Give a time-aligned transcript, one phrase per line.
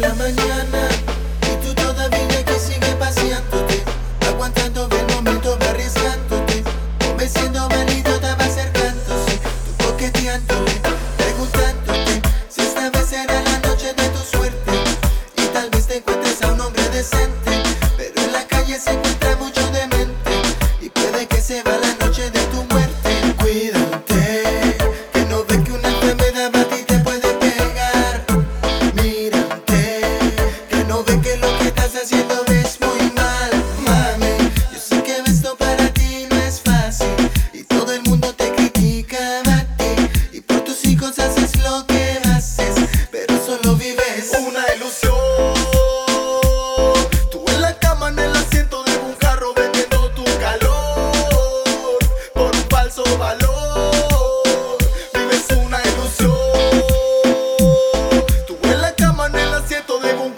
[0.00, 0.88] la mañana.
[1.42, 3.82] Y tú todavía aquí sigue paseándote,
[4.26, 6.64] aguantando el momento, arriesgándote,
[7.06, 10.80] convenciendo mal y va acercándose, tú coqueteándole,
[11.18, 14.72] preguntándote si esta vez será la noche de tu suerte.
[15.36, 17.39] Y tal vez te encuentres a un hombre decente.
[32.02, 33.50] Haciendo ves muy mal,
[33.84, 34.50] mami.
[34.72, 37.06] Yo sé que esto para ti no es fácil
[37.52, 40.08] y todo el mundo te critica, Matty.
[40.32, 45.14] Y por tus hijos haces lo que haces, pero solo vives una ilusión.
[47.30, 51.98] Tú en la cama, en el asiento de un carro vendiendo tu calor
[52.32, 54.78] por un falso valor.
[55.12, 56.32] Vives una ilusión.
[58.46, 60.32] Tú en la cama, en el asiento de un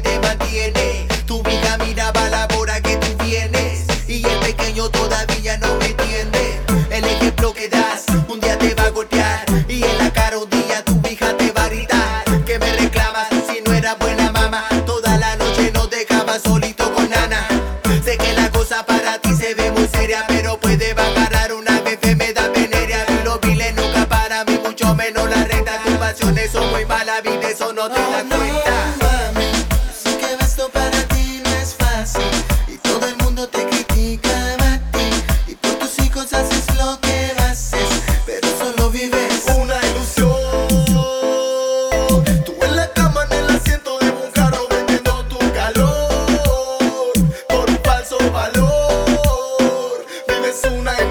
[0.00, 1.06] te mantiene.
[1.26, 3.84] Tu hija miraba la hora que tú vienes.
[4.08, 6.60] Y el pequeño todavía no me entiende.
[6.90, 9.44] El ejemplo que das, un día te va a golpear.
[9.68, 12.24] Y en la cara un día tu hija te va a gritar.
[12.44, 14.64] Que me reclamas si no era buena mamá.
[14.86, 17.46] Toda la noche no dejaba solito con Nana.
[18.04, 22.50] Sé que la cosa para ti se ve muy seria, pero puede bajar una enfermedad
[22.54, 23.06] venérea.
[23.08, 25.80] Y los viles nunca para mí, mucho menos la renta.
[25.84, 28.83] Tus pasiones son muy malas, vida, eso no te das cuenta.
[50.64, 51.03] Vives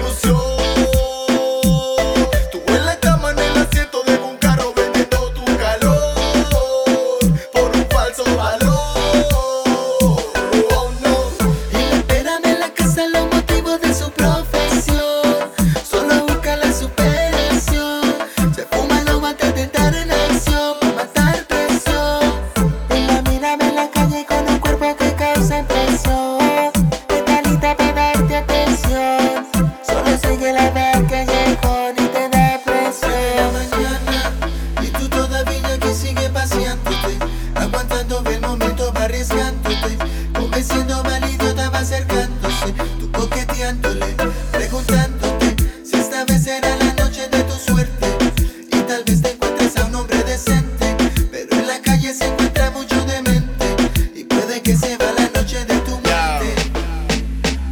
[49.14, 50.96] vez te encuentres a un hombre decente,
[51.30, 53.76] pero en la calle se encuentra mucho demente
[54.14, 56.54] y puede que se va la noche de tu muerte.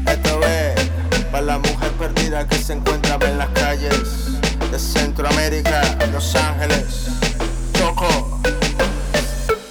[0.06, 4.00] Esto es para la mujer perdida que se encuentra en las calles
[4.70, 5.82] de Centroamérica,
[6.12, 7.08] Los Ángeles,
[7.74, 8.40] Choco,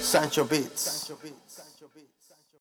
[0.00, 1.12] Sancho Beats.